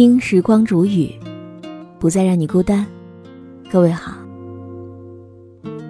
[0.00, 1.12] 听时光煮雨，
[1.98, 2.86] 不再让你孤单。
[3.70, 4.16] 各位好，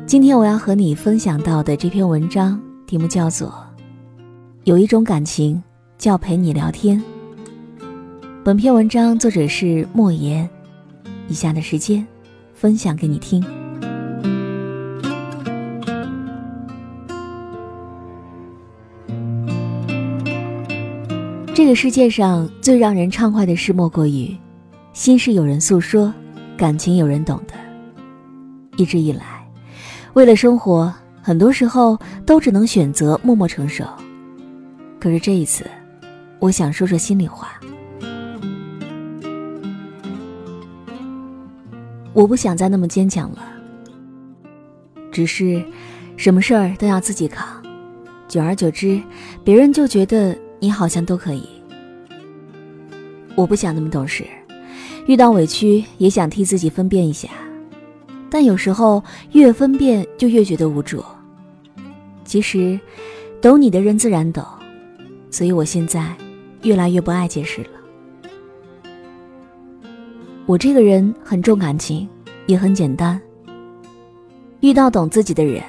[0.05, 3.47] 今天我要和你分享到的这篇文章题目叫做
[4.65, 5.63] 《有一种感情
[5.97, 6.99] 叫陪你聊天》。
[8.43, 10.51] 本篇文章作者是莫言，
[11.29, 12.05] 以下的时间
[12.53, 13.41] 分享给你听。
[21.61, 24.35] 这个世界上最让人畅快的事，莫过于
[24.95, 26.11] 心事有人诉说，
[26.57, 27.53] 感情有人懂得。
[28.79, 29.47] 一直以来，
[30.15, 33.85] 为了生活，很多时候都只能选择默默承受。
[34.99, 35.67] 可是这一次，
[36.39, 37.61] 我想说说心里话。
[42.15, 43.39] 我不想再那么坚强了，
[45.13, 45.63] 只是
[46.17, 47.63] 什么事儿都要自己扛，
[48.29, 48.99] 久而久之，
[49.45, 50.35] 别人就觉得。
[50.61, 51.49] 你好像都可以，
[53.35, 54.25] 我不想那么懂事，
[55.07, 57.31] 遇到委屈也想替自己分辨一下，
[58.29, 59.03] 但有时候
[59.33, 61.03] 越分辨就越觉得无助。
[62.27, 62.79] 其实，
[63.41, 64.45] 懂你的人自然懂，
[65.31, 66.15] 所以我现在
[66.63, 67.71] 越来越不爱解释了。
[70.45, 72.07] 我这个人很重感情，
[72.47, 73.19] 也很简单。
[74.61, 75.63] 遇到懂自己的人，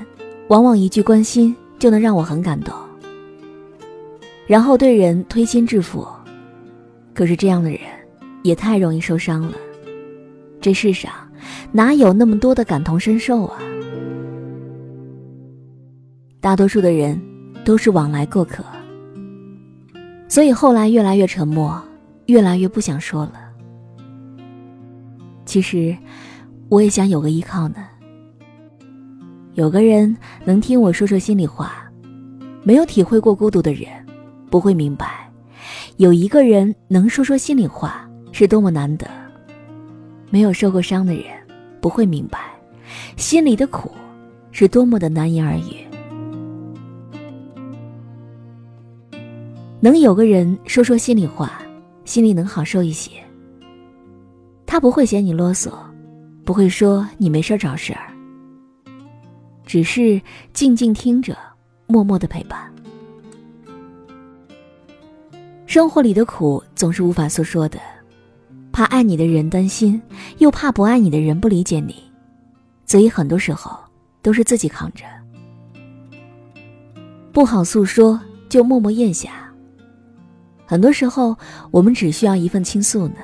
[0.50, 2.76] 往往一句关心就能让我很感动。
[4.48, 6.06] 然后对人推心置腹，
[7.14, 7.80] 可是这样的人
[8.44, 9.54] 也太容易受伤了。
[10.60, 11.12] 这世上
[11.72, 13.60] 哪有那么多的感同身受啊？
[16.40, 17.20] 大多数的人
[17.64, 18.64] 都是往来过客，
[20.28, 21.82] 所以后来越来越沉默，
[22.26, 23.34] 越来越不想说了。
[25.46, 25.96] 其实
[26.68, 27.76] 我也想有个依靠呢，
[29.54, 31.88] 有个人能听我说说心里话。
[32.64, 33.88] 没有体会过孤独的人。
[34.52, 35.32] 不会明白，
[35.96, 39.08] 有一个人能说说心里话是多么难得。
[40.30, 41.24] 没有受过伤的人
[41.80, 42.52] 不会明白，
[43.16, 43.92] 心里的苦
[44.52, 45.88] 是多么的难言而喻。
[49.80, 51.62] 能有个人说说心里话，
[52.06, 53.10] 心里能好受一些。
[54.66, 55.72] 他不会嫌你啰嗦，
[56.46, 58.12] 不会说你没事找事儿，
[59.66, 60.22] 只是
[60.54, 61.38] 静静听着，
[61.88, 62.71] 默默的陪伴。
[65.72, 67.80] 生活里的苦总是无法诉说的，
[68.74, 70.02] 怕爱你的人担心，
[70.40, 71.96] 又怕不爱你的人不理解你，
[72.86, 73.72] 所以很多时候
[74.22, 75.06] 都是自己扛着。
[77.32, 79.50] 不好诉说，就默默咽下。
[80.66, 81.34] 很多时候，
[81.72, 83.16] 我们只需要一份倾诉呢。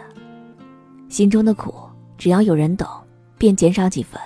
[1.10, 1.74] 心中的苦，
[2.18, 2.88] 只要有人懂，
[3.38, 4.18] 便减少几分。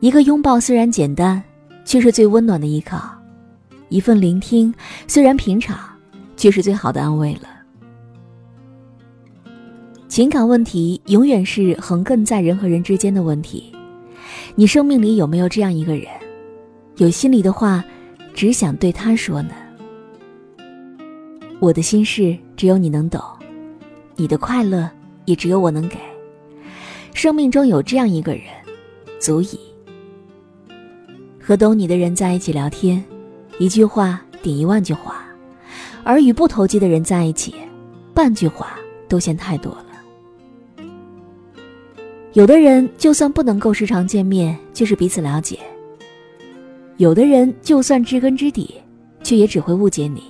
[0.00, 1.40] 一个拥抱虽然简单，
[1.84, 3.16] 却是最温暖的依靠。
[3.94, 4.74] 一份聆听，
[5.06, 5.78] 虽然平常，
[6.36, 7.48] 却是最好的安慰了。
[10.08, 13.72] 情感问题永远是横亘在人和人之间的问题。
[14.56, 16.08] 你生命里有没有这样一个人，
[16.96, 17.84] 有心里的话，
[18.34, 19.54] 只想对他说呢？
[21.60, 23.22] 我的心事只有你能懂，
[24.16, 24.90] 你的快乐
[25.24, 25.96] 也只有我能给。
[27.12, 28.42] 生命中有这样一个人，
[29.20, 29.56] 足以
[31.40, 33.00] 和懂你的人在一起聊天。
[33.58, 35.24] 一句话顶一万句话，
[36.02, 37.54] 而与不投机的人在一起，
[38.12, 38.78] 半句话
[39.08, 39.86] 都嫌太多了。
[42.32, 45.56] 有的人就算不能够时常见面，却是彼此了解；
[46.96, 48.74] 有的人就算知根知底，
[49.22, 50.24] 却也只会误解你。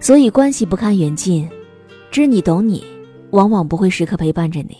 [0.00, 1.48] 所以关系不看远近，
[2.10, 2.84] 知你懂你，
[3.30, 4.76] 往往不会时刻陪伴着你。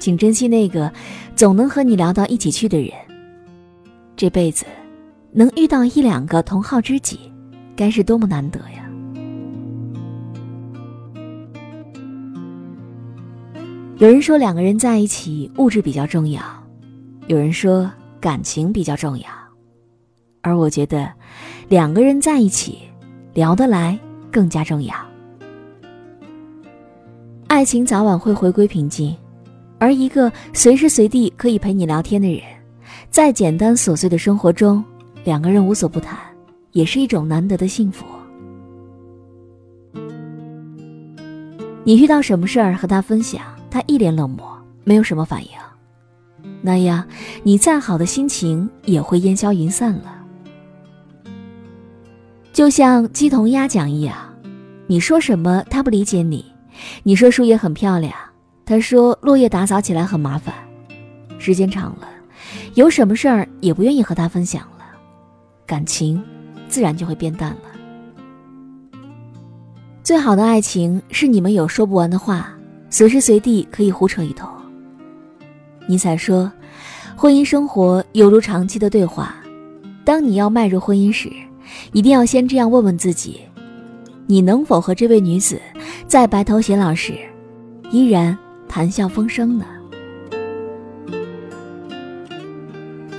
[0.00, 0.92] 请珍惜那个
[1.36, 2.90] 总能和你聊到一起去的人。
[4.16, 4.66] 这辈子。
[5.32, 7.20] 能遇到一两个同好知己，
[7.76, 8.90] 该是多么难得呀！
[13.98, 16.40] 有人说两个人在一起，物质比较重要；
[17.28, 17.88] 有人说
[18.20, 19.26] 感情比较重要，
[20.40, 21.08] 而我觉得
[21.68, 22.78] 两个人在一起
[23.32, 23.96] 聊得来
[24.32, 24.94] 更加重要。
[27.46, 29.14] 爱情早晚会回归平静，
[29.78, 32.42] 而一个随时随地可以陪你聊天的人，
[33.10, 34.84] 在简单琐碎的生活中。
[35.24, 36.18] 两个人无所不谈，
[36.72, 38.04] 也是一种难得的幸福。
[41.84, 44.46] 你遇到什么事儿和他分享，他一脸冷漠，
[44.84, 45.50] 没有什么反应，
[46.62, 47.06] 那样
[47.42, 50.16] 你再好的心情也会烟消云散了。
[52.52, 54.16] 就像鸡同鸭讲一样，
[54.86, 56.44] 你说什么他不理解你，
[57.02, 58.12] 你说树叶很漂亮，
[58.64, 60.54] 他说落叶打扫起来很麻烦，
[61.38, 62.08] 时间长了，
[62.74, 64.79] 有什么事儿也不愿意和他分享了。
[65.70, 66.20] 感情，
[66.68, 68.98] 自然就会变淡了。
[70.02, 72.52] 最好的爱情是你们有说不完的话，
[72.90, 74.50] 随时随地可以胡扯一通。
[75.86, 76.50] 尼采说，
[77.14, 79.36] 婚姻生活犹如长期的对话，
[80.04, 81.30] 当你要迈入婚姻时，
[81.92, 83.38] 一定要先这样问问自己：
[84.26, 85.62] 你能否和这位女子
[86.08, 87.14] 在白头偕老时，
[87.92, 88.36] 依然
[88.68, 89.64] 谈笑风生呢？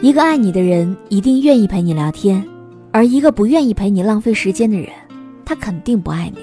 [0.01, 2.43] 一个爱你的人一定愿意陪你聊天，
[2.91, 4.89] 而一个不愿意陪你浪费时间的人，
[5.45, 6.39] 他肯定不爱你。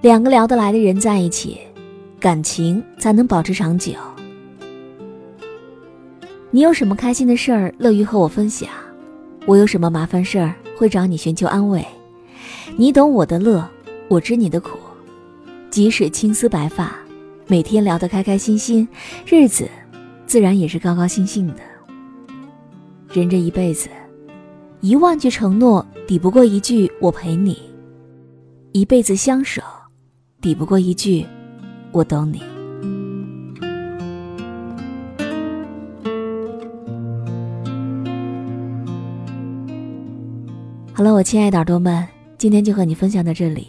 [0.00, 1.58] 两个聊得来的人在一起，
[2.18, 3.92] 感情才能保持长久。
[6.50, 8.68] 你有什么开心的事儿乐于和我分享？
[9.46, 11.86] 我有什么麻烦事儿会找你寻求安慰？
[12.76, 13.64] 你懂我的乐，
[14.08, 14.76] 我知你的苦。
[15.70, 16.98] 即使青丝白发，
[17.46, 18.88] 每天聊得开开心心，
[19.24, 19.68] 日子。
[20.28, 21.54] 自然也是高高兴兴的。
[23.10, 23.88] 人这一辈子，
[24.82, 27.54] 一万句承诺抵不过一句“我陪你”；
[28.72, 29.62] 一辈子相守，
[30.42, 31.26] 抵不过一句
[31.92, 32.42] “我懂你”。
[40.92, 43.68] 好了，我亲爱的耳朵们，今天就和你分享到这里。